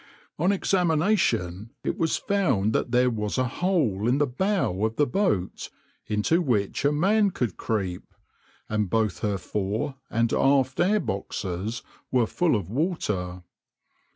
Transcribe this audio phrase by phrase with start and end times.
[0.35, 4.95] \par On examination it was found that there was a hole in the bow of
[4.95, 5.69] the boat
[6.07, 8.11] into which a man could creep,
[8.67, 13.43] and both her fore and aft air boxes were full of water.